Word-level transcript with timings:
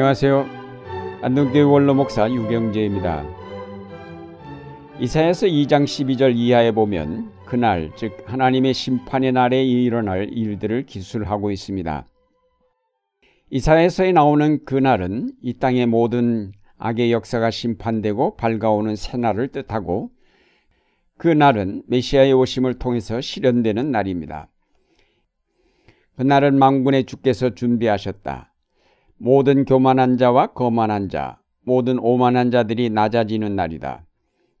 안녕하세요. 0.00 0.46
안동교회 1.20 1.60
원로 1.60 1.92
목사 1.92 2.26
유경재입니다. 2.26 3.22
이사야서 4.98 5.46
2장 5.46 5.84
12절 5.84 6.34
이하에 6.36 6.72
보면 6.72 7.30
그날 7.44 7.92
즉 7.96 8.16
하나님의 8.24 8.72
심판의 8.72 9.32
날에 9.32 9.62
일어날 9.62 10.32
일들을 10.32 10.86
기술하고 10.86 11.50
있습니다. 11.50 12.08
이사야서에 13.50 14.12
나오는 14.12 14.64
그날은 14.64 15.32
이 15.42 15.58
땅의 15.58 15.84
모든 15.84 16.52
악의 16.78 17.12
역사가 17.12 17.50
심판되고 17.50 18.38
밝아오는 18.38 18.96
새날을 18.96 19.48
뜻하고 19.48 20.08
그 21.18 21.28
날은 21.28 21.82
메시아의 21.88 22.32
오심을 22.32 22.78
통해서 22.78 23.20
실현되는 23.20 23.90
날입니다. 23.90 24.48
그날은 26.16 26.58
망군의 26.58 27.04
주께서 27.04 27.54
준비하셨다. 27.54 28.49
모든 29.22 29.66
교만한 29.66 30.16
자와 30.16 30.48
거만한 30.54 31.10
자, 31.10 31.38
모든 31.62 31.98
오만한 31.98 32.50
자들이 32.50 32.88
낮아지는 32.88 33.54
날이다. 33.54 34.06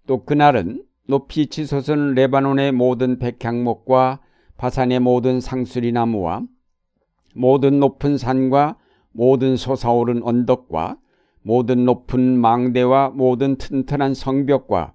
또 0.06 0.22
그날은 0.26 0.84
높이 1.08 1.46
치솟은 1.46 2.12
레바논의 2.12 2.72
모든 2.72 3.18
백향목과 3.18 4.20
바산의 4.58 5.00
모든 5.00 5.40
상수리 5.40 5.92
나무와 5.92 6.42
모든 7.34 7.80
높은 7.80 8.18
산과 8.18 8.76
모든 9.12 9.56
솟아오른 9.56 10.22
언덕과 10.22 10.98
모든 11.42 11.86
높은 11.86 12.38
망대와 12.38 13.12
모든 13.14 13.56
튼튼한 13.56 14.12
성벽과 14.12 14.92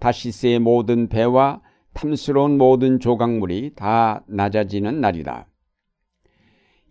다시스의 0.00 0.58
모든 0.58 1.08
배와 1.08 1.60
탐스러운 1.92 2.58
모든 2.58 2.98
조각물이 2.98 3.74
다 3.76 4.24
낮아지는 4.26 5.00
날이다. 5.00 5.46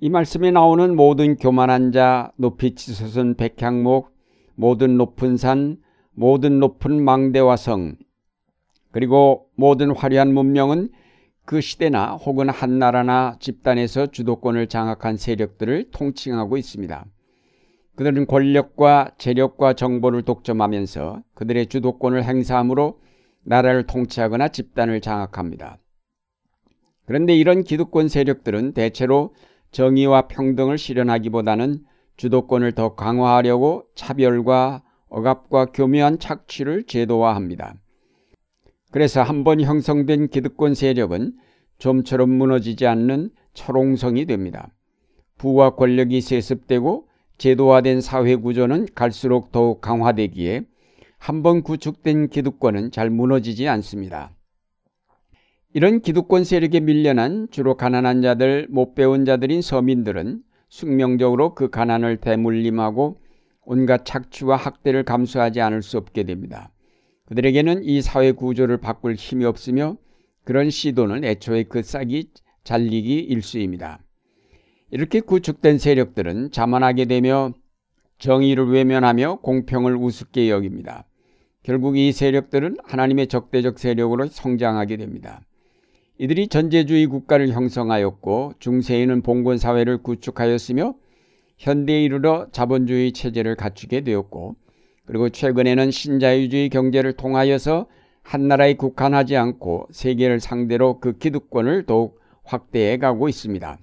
이 0.04 0.10
말씀에 0.10 0.52
나오는 0.52 0.98
모든 0.98 1.38
교만한 1.38 1.94
자, 1.94 2.34
높이 2.36 2.76
치솟은 2.76 3.36
백향목, 3.36 4.14
모든 4.54 4.98
높은 4.98 5.38
산, 5.38 5.78
모든 6.12 6.60
높은 6.60 7.02
망대와 7.02 7.56
성, 7.56 7.96
그리고 8.92 9.48
모든 9.56 9.96
화려한 9.96 10.34
문명은 10.34 10.90
그 11.46 11.62
시대나 11.62 12.16
혹은 12.16 12.50
한 12.50 12.80
나라나 12.80 13.38
집단에서 13.40 14.08
주도권을 14.08 14.68
장악한 14.68 15.16
세력들을 15.16 15.92
통칭하고 15.92 16.58
있습니다. 16.58 17.06
그들은 17.96 18.28
권력과 18.28 19.12
재력과 19.18 19.72
정보를 19.72 20.24
독점하면서 20.24 21.24
그들의 21.34 21.68
주도권을 21.68 22.26
행사함으로 22.26 23.00
나라를 23.46 23.84
통치하거나 23.88 24.50
집단을 24.50 25.00
장악합니다. 25.00 25.78
그런데 27.06 27.38
이런 27.38 27.64
기득권 27.64 28.10
세력들은 28.10 28.74
대체로 28.74 29.34
정의와 29.74 30.28
평등을 30.30 30.78
실현하기보다는 30.78 31.84
주도권을 32.16 32.72
더 32.72 32.96
강화하려고 32.96 33.84
차별과 33.96 34.84
억압과 35.10 35.66
교묘한 35.66 36.20
착취를 36.20 36.86
제도화합니다. 36.86 37.76
그래서 38.92 39.22
한 39.24 39.44
번 39.44 39.60
형성된 39.60 40.30
기득권 40.30 40.76
세력은 40.76 41.34
좀처럼 41.80 42.30
무너지지 42.30 42.86
않는 42.88 43.32
철옹성이 43.54 44.26
됩니다. 44.26 44.70
부와 45.38 45.72
권력이 45.72 46.22
세습되고 46.22 47.08
제도화된 47.40 48.02
사회 48.02 48.36
구조는 48.36 48.88
갈수록 48.96 49.52
더욱 49.52 49.82
강화되기에 49.82 50.62
한 51.18 51.42
번 51.42 51.64
구축된 51.64 52.30
기득권은 52.30 52.92
잘 52.92 53.10
무너지지 53.10 53.68
않습니다. 53.68 54.32
이런 55.76 56.02
기득권 56.02 56.44
세력에 56.44 56.82
밀려난 56.82 57.48
주로 57.50 57.76
가난한 57.76 58.22
자들, 58.22 58.68
못 58.70 58.94
배운 58.94 59.26
자들인 59.26 59.64
서민들은 59.64 60.44
숙명적으로 60.70 61.56
그 61.56 61.72
가난을 61.72 62.18
대물림하고 62.18 63.20
온갖 63.66 64.06
착취와 64.06 64.56
학대를 64.56 65.04
감수하지 65.04 65.62
않을 65.62 65.82
수 65.82 65.98
없게 65.98 66.26
됩니다. 66.26 66.72
그들에게는 67.26 67.86
이 67.86 68.04
사회 68.04 68.32
구조를 68.34 68.78
바꿀 68.78 69.16
힘이 69.16 69.46
없으며 69.46 69.98
그런 70.44 70.70
시도는 70.70 71.24
애초에 71.24 71.64
그 71.64 71.82
싹이 71.82 72.30
잘리기 72.64 73.18
일수입니다. 73.20 74.00
이렇게 74.92 75.22
구축된 75.22 75.80
세력들은 75.80 76.52
자만하게 76.52 77.06
되며 77.06 77.52
정의를 78.20 78.70
외면하며 78.70 79.40
공평을 79.42 79.96
우습게 79.96 80.52
여깁니다. 80.52 81.08
결국 81.64 81.98
이 81.98 82.12
세력들은 82.12 82.78
하나님의 82.84 83.26
적대적 83.26 83.80
세력으로 83.80 84.28
성장하게 84.28 84.98
됩니다. 84.98 85.42
이들이 86.20 86.48
전제주의 86.48 87.08
국가를 87.08 87.50
형성하였고 87.50 88.54
중세에는 88.60 89.22
봉건 89.24 89.58
사회를 89.58 90.04
구축하였으며 90.04 90.94
현대에 91.58 92.04
이르러 92.04 92.48
자본주의 92.52 93.12
체제를 93.12 93.56
갖추게 93.56 94.02
되었고 94.02 94.56
그리고 95.06 95.30
최근에는 95.30 95.92
신자유주의 95.92 96.70
경제를 96.70 97.14
통하여서 97.14 97.88
한 98.22 98.48
나라에 98.48 98.76
국한하지 98.76 99.36
않고 99.36 99.88
세계를 99.92 100.40
상대로 100.40 101.00
그 101.00 101.18
기득권을 101.18 101.86
더욱 101.86 102.20
확대해 102.44 102.98
가고 102.98 103.28
있습니다. 103.28 103.80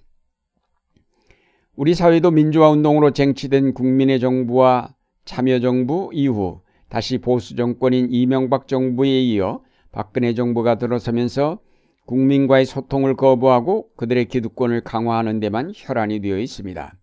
우리 1.77 1.95
사회도 1.95 2.31
민주화 2.31 2.71
운동으로 2.71 3.11
쟁취된 3.11 3.75
국민의 3.75 4.21
정부와 4.21 4.95
참여정부 5.25 6.11
이후 6.13 6.61
다시 6.89 7.19
보수 7.19 7.55
정권인 7.57 8.09
이명박 8.11 8.67
정부에 8.67 9.21
이어 9.23 9.63
박근혜 9.93 10.35
정부가 10.35 10.77
들어서면서 10.77 11.59
국민과의 12.11 12.67
소통을 12.67 13.15
거부하고 13.15 13.89
그들의 13.95 14.25
기득권을 14.25 14.81
강화하는 14.81 15.39
데만 15.39 15.71
혈안이 15.73 16.21
되어 16.21 16.41
있습니다. 16.41 16.97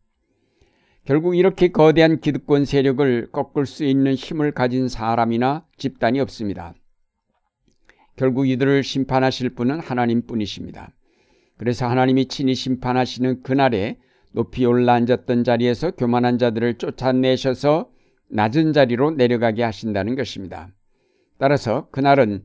결국 1.06 1.38
이렇게 1.38 1.69
거대한 1.69 2.19
기득권 2.19 2.66
세력을 2.66 3.31
꺾을 3.31 3.66
수 3.66 3.85
있는 3.85 4.16
힘을 4.16 4.51
가진 4.51 4.90
사람이나 4.90 5.66
집단이 5.78 6.19
없습니다. 6.19 6.73
결국 8.18 8.50
이들을 8.50 8.84
심판하실 8.84 9.51
분은 9.51 9.79
하나님 9.79 10.23
뿐이십니다. 10.28 10.91
그래서 11.56 11.88
하나님이 11.88 12.25
친히 12.25 12.53
심판하시는 12.53 13.44
그날에 13.44 13.97
높이 14.34 14.66
올라앉았던 14.66 15.45
자리에서 15.45 15.91
교만한 15.91 16.38
자들을 16.38 16.79
쫓아내셔서 16.79 17.89
낮은 18.29 18.74
자리로 18.74 19.12
내려가게 19.12 19.63
하신다는 19.63 20.16
것입니다. 20.16 20.68
따라서 21.38 21.88
그날은 21.91 22.44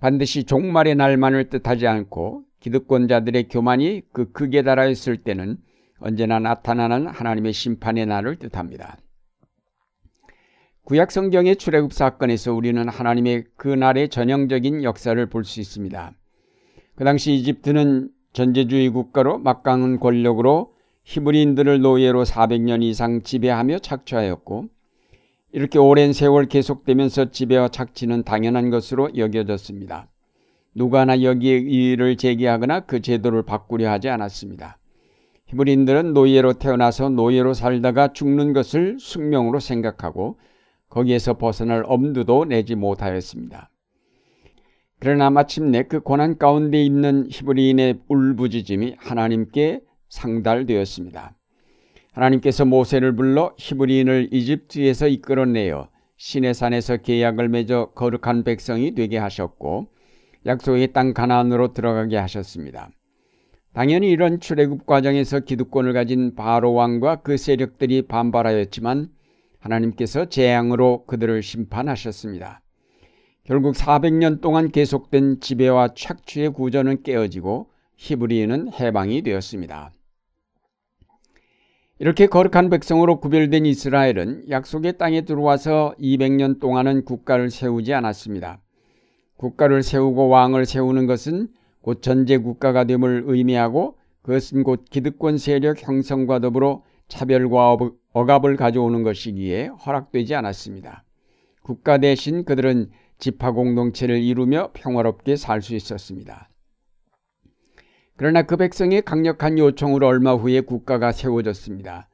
반드시 0.00 0.44
종말의 0.44 0.94
날만을 0.94 1.50
뜻하지 1.50 1.86
않고 1.86 2.44
기득권자들의 2.60 3.48
교만이 3.48 4.02
그 4.12 4.32
극에 4.32 4.62
달하였을 4.62 5.18
때는 5.18 5.58
언제나 5.98 6.38
나타나는 6.38 7.06
하나님의 7.06 7.52
심판의 7.52 8.06
날을 8.06 8.36
뜻합니다. 8.36 8.98
구약 10.84 11.12
성경의 11.12 11.56
출애굽 11.56 11.92
사건에서 11.92 12.52
우리는 12.54 12.88
하나님의 12.88 13.44
그 13.56 13.68
날의 13.68 14.08
전형적인 14.08 14.82
역사를 14.82 15.24
볼 15.26 15.44
수 15.44 15.60
있습니다. 15.60 16.12
그 16.96 17.04
당시 17.04 17.32
이집트는 17.34 18.10
전제주의 18.32 18.88
국가로 18.88 19.38
막강한 19.38 20.00
권력으로 20.00 20.74
히브리인들을 21.04 21.80
노예로 21.80 22.24
400년 22.24 22.82
이상 22.82 23.22
지배하며 23.22 23.80
착취하였고 23.80 24.68
이렇게 25.52 25.80
오랜 25.80 26.12
세월 26.12 26.46
계속되면서 26.46 27.32
지배와 27.32 27.68
착취는 27.68 28.22
당연한 28.22 28.70
것으로 28.70 29.10
여겨졌습니다. 29.16 30.06
누가 30.76 31.00
하나 31.00 31.22
여기에 31.22 31.58
이의를 31.58 32.16
제기하거나 32.16 32.80
그 32.80 33.00
제도를 33.00 33.42
바꾸려 33.42 33.90
하지 33.90 34.08
않았습니다. 34.08 34.78
히브리인들은 35.46 36.14
노예로 36.14 36.52
태어나서 36.54 37.08
노예로 37.08 37.54
살다가 37.54 38.12
죽는 38.12 38.52
것을 38.52 38.98
숙명으로 39.00 39.58
생각하고 39.58 40.38
거기에서 40.88 41.34
벗어날 41.34 41.82
엄두도 41.84 42.44
내지 42.44 42.76
못하였습니다. 42.76 43.70
그러나 45.00 45.30
마침내 45.30 45.82
그 45.82 45.98
고난 45.98 46.38
가운데 46.38 46.80
있는 46.80 47.26
히브리인의 47.28 48.02
울부짖음이 48.06 48.94
하나님께 48.98 49.80
상달되었습니다. 50.10 51.34
하나님께서 52.12 52.64
모세를 52.64 53.14
불러 53.14 53.54
히브리인을 53.56 54.28
이집트에서 54.32 55.08
이끌어내어 55.08 55.88
시내산에서 56.16 56.98
계약을 56.98 57.48
맺어 57.48 57.92
거룩한 57.94 58.44
백성이 58.44 58.94
되게 58.94 59.16
하셨고 59.16 59.88
약속의 60.46 60.92
땅 60.92 61.14
가나안으로 61.14 61.72
들어가게 61.72 62.16
하셨습니다. 62.16 62.90
당연히 63.72 64.10
이런 64.10 64.40
출애굽 64.40 64.84
과정에서 64.84 65.40
기득권을 65.40 65.92
가진 65.92 66.34
바로 66.34 66.72
왕과 66.72 67.16
그 67.16 67.36
세력들이 67.36 68.02
반발하였지만 68.02 69.08
하나님께서 69.60 70.24
재앙으로 70.24 71.04
그들을 71.06 71.42
심판하셨습니다. 71.42 72.62
결국 73.44 73.74
400년 73.74 74.40
동안 74.40 74.70
계속된 74.70 75.40
지배와 75.40 75.94
착취의 75.94 76.50
구조는 76.50 77.02
깨어지고 77.02 77.70
히브리인은 77.96 78.72
해방이 78.72 79.22
되었습니다. 79.22 79.92
이렇게 82.02 82.26
거룩한 82.26 82.70
백성으로 82.70 83.20
구별된 83.20 83.66
이스라엘은 83.66 84.48
약속의 84.48 84.96
땅에 84.96 85.20
들어와서 85.20 85.94
200년 86.00 86.58
동안은 86.58 87.04
국가를 87.04 87.50
세우지 87.50 87.92
않았습니다. 87.92 88.58
국가를 89.36 89.82
세우고 89.82 90.28
왕을 90.28 90.64
세우는 90.64 91.06
것은 91.06 91.48
곧 91.82 92.00
전제 92.00 92.38
국가가 92.38 92.84
됨을 92.84 93.24
의미하고 93.26 93.98
그것은 94.22 94.62
곧 94.62 94.86
기득권 94.88 95.36
세력 95.36 95.86
형성과 95.86 96.38
더불어 96.38 96.82
차별과 97.08 97.76
억압을 98.14 98.56
가져오는 98.56 99.02
것이기에 99.02 99.66
허락되지 99.66 100.34
않았습니다. 100.34 101.04
국가 101.62 101.98
대신 101.98 102.46
그들은 102.46 102.88
지파 103.18 103.52
공동체를 103.52 104.22
이루며 104.22 104.70
평화롭게 104.72 105.36
살 105.36 105.60
수 105.60 105.74
있었습니다. 105.74 106.49
그러나 108.20 108.42
그 108.42 108.58
백성의 108.58 109.00
강력한 109.00 109.58
요청으로 109.58 110.06
얼마 110.06 110.34
후에 110.34 110.60
국가가 110.60 111.10
세워졌습니다. 111.10 112.06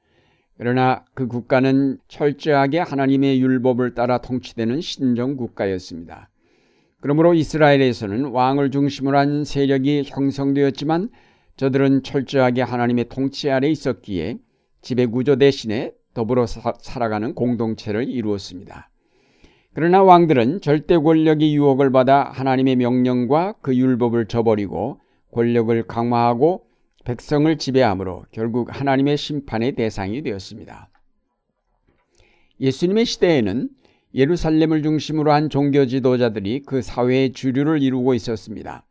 그러나 0.57 1.05
그 1.15 1.27
국가는 1.27 1.99
철저하게 2.07 2.79
하나님의 2.79 3.43
율법을 3.43 3.97
따라 3.97 4.19
통치되는 4.19 4.81
신정 4.83 5.37
국가였습니다. 5.37 6.31
그러므로 7.01 7.35
이스라엘에서는 7.35 8.27
왕을 8.27 8.71
중심으로 8.71 9.19
한 9.19 9.43
세력이 9.43 10.05
형성되었지만 10.07 11.09
저들은 11.57 12.05
철저하게 12.05 12.63
하나님의 12.63 13.09
통치 13.09 13.51
아래 13.51 13.69
있었기에 13.69 14.39
지배 14.83 15.07
구조 15.07 15.35
대신에 15.35 15.91
더불어 16.15 16.47
사, 16.47 16.73
살아가는 16.79 17.35
공동체를 17.35 18.09
이루었습니다. 18.09 18.91
그러나 19.75 20.05
왕들은 20.05 20.61
절대 20.61 20.97
권력의 20.97 21.53
유혹을 21.57 21.91
받아 21.91 22.31
하나님의 22.31 22.77
명령과 22.77 23.55
그 23.61 23.75
율법을 23.75 24.27
저버리고 24.27 25.01
권력을 25.33 25.83
강화하고 25.87 26.67
백성을 27.05 27.57
지배함으로 27.57 28.25
결국 28.33 28.69
하나님의 28.79 29.17
심판의 29.17 29.73
대상이 29.73 30.23
되었습니다. 30.23 30.91
예수님의 32.61 33.05
시대에는 33.05 33.69
예루살렘을 34.15 34.83
중심으로 34.83 35.31
한 35.31 35.51
종교 35.51 35.87
지도자들이 35.87 36.63
그 36.67 36.83
사회의 36.83 37.33
주류를 37.33 37.83
이루고 37.83 38.15
있었습니다. 38.15 38.85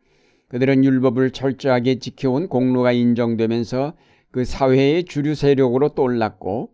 그들은 0.47 0.83
율법을 0.83 1.31
철저하게 1.31 1.99
지켜온 1.99 2.47
공로가 2.47 2.91
인정되면서 2.91 3.93
그 4.31 4.45
사회의 4.45 5.03
주류 5.03 5.33
세력으로 5.33 5.89
떠올랐고 5.89 6.71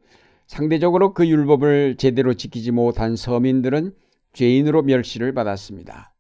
상대적으로 0.48 1.13
그 1.13 1.28
율법을 1.28 1.96
제대로 1.98 2.34
지키지 2.34 2.72
못한 2.72 3.16
서민들은 3.16 3.94
죄인으로 4.34 4.81
멸시를 4.84 5.34
받았습니다. 5.34 6.11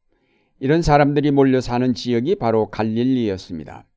이런 0.61 0.83
사람들이 0.83 1.31
몰려 1.31 1.59
사는 1.59 1.91
지역이 1.95 2.35
바로 2.35 2.69
갈릴리였습니다. 2.69 3.87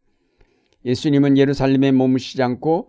예수님은 0.86 1.36
예루살렘에 1.36 1.92
머무시지 1.92 2.42
않고 2.42 2.88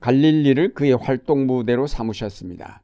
갈릴리를 0.00 0.74
그의 0.74 0.92
활동 0.92 1.46
무대로 1.46 1.86
삼으셨습니다. 1.86 2.82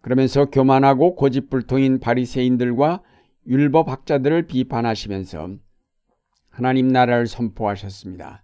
그러면서 0.00 0.46
교만하고 0.46 1.14
고집불통인 1.14 2.00
바리새인들과 2.00 3.02
율법학자들을 3.46 4.48
비판하시면서 4.48 5.50
하나님 6.50 6.88
나라를 6.88 7.28
선포하셨습니다. 7.28 8.42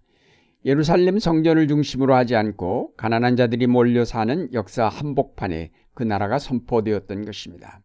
예루살렘 0.63 1.19
성전을 1.19 1.67
중심으로 1.67 2.15
하지 2.15 2.37
않고 2.37 2.93
가난한 2.95 3.35
자들이 3.35 3.67
몰려 3.67 4.05
사는 4.05 4.47
역사 4.53 4.87
한복판에 4.87 5.71
그 5.93 6.03
나라가 6.03 6.39
선포되었던 6.39 7.25
것입니다. 7.25 7.81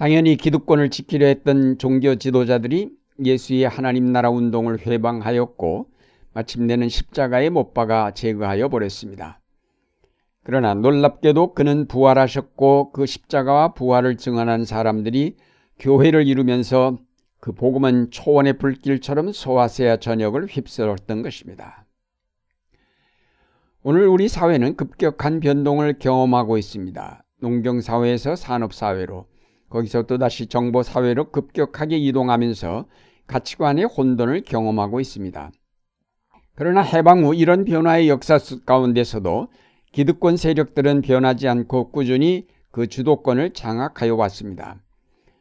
당연히 0.00 0.38
기득권을 0.38 0.88
지키려 0.88 1.26
했던 1.26 1.76
종교 1.76 2.14
지도자들이 2.14 2.88
예수의 3.22 3.68
하나님 3.68 4.10
나라 4.10 4.30
운동을 4.30 4.86
회방하였고 4.86 5.90
마침내는 6.32 6.88
십자가에 6.88 7.50
못 7.50 7.74
박아 7.74 8.12
제거하여 8.12 8.70
버렸습니다. 8.70 9.42
그러나 10.42 10.72
놀랍게도 10.72 11.52
그는 11.52 11.86
부활하셨고 11.86 12.92
그 12.92 13.04
십자가와 13.04 13.74
부활을 13.74 14.16
증언한 14.16 14.64
사람들이 14.64 15.36
교회를 15.78 16.26
이루면서 16.26 16.96
그 17.38 17.52
복음은 17.52 18.10
초원의 18.10 18.54
불길처럼 18.54 19.32
소아세아 19.32 19.98
전역을 19.98 20.46
휩쓸었던 20.46 21.20
것입니다. 21.20 21.84
오늘 23.82 24.08
우리 24.08 24.28
사회는 24.28 24.76
급격한 24.76 25.40
변동을 25.40 25.98
경험하고 25.98 26.56
있습니다. 26.56 27.22
농경사회에서 27.40 28.36
산업사회로, 28.36 29.26
거기서 29.70 30.02
또다시 30.02 30.46
정보 30.46 30.82
사회로 30.82 31.30
급격하게 31.30 31.96
이동하면서 31.98 32.86
가치관의 33.26 33.84
혼돈을 33.84 34.42
경험하고 34.42 35.00
있습니다. 35.00 35.52
그러나 36.56 36.82
해방 36.82 37.24
후 37.24 37.34
이런 37.34 37.64
변화의 37.64 38.08
역사 38.08 38.38
가운데서도 38.66 39.48
기득권 39.92 40.36
세력들은 40.36 41.00
변하지 41.00 41.48
않고 41.48 41.90
꾸준히 41.90 42.46
그 42.70 42.86
주도권을 42.86 43.52
장악하여 43.54 44.14
왔습니다. 44.14 44.82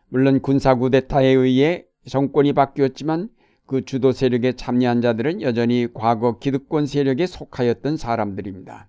물론 0.07 0.41
군사 0.41 0.75
구데타에 0.75 1.27
의해 1.27 1.85
정권이 2.07 2.53
바뀌었지만 2.53 3.29
그 3.65 3.85
주도 3.85 4.11
세력에 4.11 4.53
참여한 4.53 5.01
자들은 5.01 5.41
여전히 5.41 5.87
과거 5.93 6.39
기득권 6.39 6.87
세력에 6.87 7.27
속하였던 7.27 7.97
사람들입니다. 7.97 8.87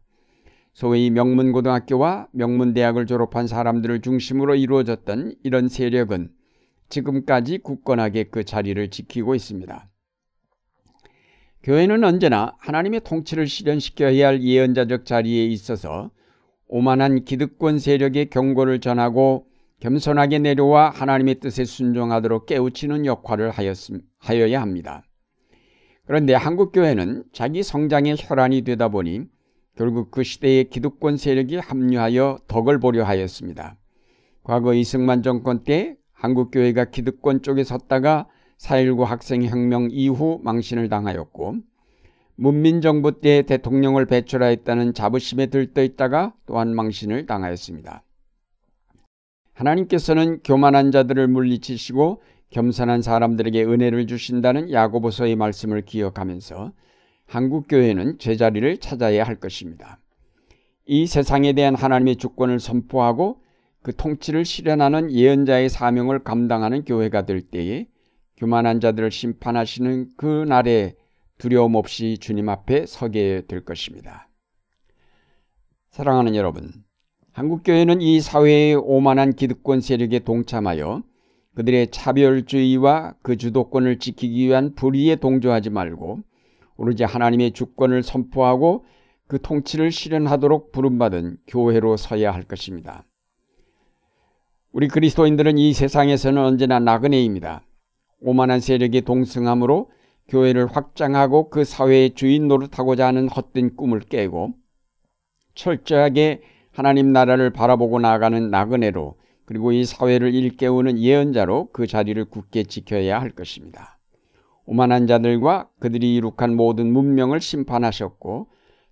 소위 0.73 1.11
명문고등학교와 1.11 2.29
명문대학을 2.33 3.07
졸업한 3.07 3.47
사람들을 3.47 4.01
중심으로 4.03 4.55
이루어졌던 4.55 5.35
이런 5.43 5.69
세력은 5.69 6.31
지금까지 6.89 7.59
굳건하게 7.59 8.25
그 8.25 8.45
자리를 8.45 8.89
지키고 8.91 9.35
있습니다. 9.35 9.89
교회는 11.63 12.05
언제나 12.05 12.55
하나님의 12.59 13.03
통치를 13.05 13.47
실현시켜야 13.47 14.29
할 14.29 14.43
예언자적 14.43 15.05
자리에 15.05 15.47
있어서 15.47 16.11
오만한 16.67 17.25
기득권 17.25 17.79
세력의 17.79 18.31
경고를 18.31 18.81
전하고 18.81 19.47
겸손하게 19.81 20.39
내려와 20.39 20.91
하나님의 20.91 21.41
뜻에 21.41 21.65
순종하도록 21.65 22.47
깨우치는 22.47 23.07
역할을 23.07 23.51
하였음, 23.51 24.01
하여야 24.19 24.61
합니다. 24.61 25.03
그런데 26.07 26.35
한국교회는 26.35 27.25
자기 27.33 27.63
성장의 27.63 28.17
혈안이 28.19 28.63
되다 28.63 28.89
보니 28.89 29.27
결국 29.81 30.11
그 30.11 30.23
시대의 30.23 30.69
기득권 30.69 31.17
세력이 31.17 31.57
합류하여 31.57 32.41
덕을 32.49 32.81
보려 32.81 33.03
하였습니다. 33.03 33.79
과거 34.43 34.75
이승만 34.75 35.23
정권 35.23 35.65
때 35.65 35.97
한국교회가 36.13 36.91
기득권 36.91 37.41
쪽에 37.41 37.65
섰다가 37.65 38.29
4.19 38.59 39.07
학생혁명 39.07 39.89
이후 39.91 40.39
망신을 40.45 40.91
당하였고 40.91 41.55
문민정부 42.37 43.23
때 43.23 43.41
대통령을 43.41 44.05
배출하였다는 44.05 44.93
자부심에 44.93 45.47
들떠 45.47 45.83
있다가 45.83 46.35
또한 46.45 46.75
망신을 46.75 47.25
당하였습니다. 47.25 48.03
하나님께서는 49.55 50.41
교만한 50.45 50.91
자들을 50.91 51.27
물리치시고 51.27 52.21
겸손한 52.51 53.01
사람들에게 53.01 53.65
은혜를 53.65 54.07
주신다는 54.07 54.71
야고보서의 54.73 55.37
말씀을 55.37 55.87
기억하면서 55.87 56.75
한국 57.31 57.69
교회는 57.69 58.19
제자리를 58.19 58.79
찾아야 58.79 59.23
할 59.23 59.37
것입니다. 59.37 60.01
이 60.85 61.07
세상에 61.07 61.53
대한 61.53 61.77
하나님의 61.77 62.17
주권을 62.17 62.59
선포하고 62.59 63.41
그 63.83 63.95
통치를 63.95 64.45
실현하는 64.45 65.13
예언자의 65.13 65.69
사명을 65.69 66.25
감당하는 66.25 66.85
교회가 66.85 67.27
될 67.27 67.41
때에 67.41 67.87
교만한 68.37 68.81
자들을 68.81 69.13
심판하시는 69.13 70.09
그 70.17 70.45
날에 70.49 70.97
두려움 71.39 71.77
없이 71.77 72.19
주님 72.19 72.49
앞에 72.49 72.87
서게 72.87 73.43
될 73.47 73.65
것입니다. 73.65 74.29
사랑하는 75.91 76.35
여러분, 76.35 76.73
한국교회는 77.31 78.01
이 78.01 78.21
사회의 78.21 78.75
오만한 78.75 79.35
기득권 79.35 79.83
세력에 79.83 80.19
동참하여 80.19 81.05
그들의 81.55 81.93
차별주의와 81.93 83.15
그 83.23 83.37
주도권을 83.37 84.01
지키기 84.01 84.49
위한 84.49 84.75
불의에 84.75 85.15
동조하지 85.15 85.71
말고 85.71 86.25
오로지 86.81 87.05
하나님의 87.05 87.53
주권을 87.53 88.03
선포하고 88.03 88.87
그 89.27 89.39
통치를 89.43 89.93
실현하도록 89.93 90.73
부름받은 90.73 91.37
교회로 91.47 91.99
서야 91.99 92.33
할 92.33 92.43
것입니다. 92.43 93.05
우리 94.73 94.89
그리스도인들은 94.89 95.59
이 95.59 95.75
세상에서는 95.75 96.43
언제나 96.43 96.79
나그네입니다. 96.79 97.63
오만한 98.23 98.61
세력이 98.61 99.03
동승함으로 99.03 99.91
교회를 100.29 100.69
확장하고 100.69 101.51
그 101.51 101.65
사회의 101.65 102.15
주인 102.15 102.49
노릇하고자 102.49 103.09
하는 103.09 103.29
헛된 103.29 103.77
꿈을 103.77 104.01
깨고 104.01 104.55
철저하게 105.55 106.41
하나님 106.73 107.13
나라를 107.13 107.51
바라보고 107.51 107.99
나아가는 107.99 108.51
나그네로 108.51 109.17
그리고 109.45 109.73
이 109.73 109.85
사회를 109.85 110.35
일깨우는 110.35 110.99
예언자로 110.99 111.73
그 111.75 111.87
자리를 111.87 112.25
굳게 112.25 112.63
지켜야 112.63 113.21
할 113.21 113.29
것입니다. 113.33 114.00
오만한 114.73 115.09
자들과 115.09 115.69
그들이 115.81 116.15
이룩한 116.15 116.55
모든 116.55 116.93
문명을 116.93 117.41
심판하셨고 117.41 118.47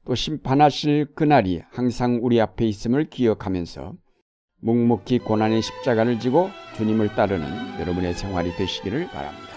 또 0.06 0.14
심판하실 0.16 1.14
그날이 1.14 1.62
항상 1.70 2.18
우리 2.20 2.40
앞에 2.40 2.66
있음을 2.66 3.08
기억하면서 3.08 3.92
묵묵히 4.61 5.20
고난의 5.20 5.62
십자가를 5.62 6.18
지고 6.18 6.50
주님을 6.76 7.14
따르는 7.14 7.47
여러분의 7.78 8.14
생활이 8.14 8.56
되시기를 8.56 9.06
바랍니다. 9.06 9.47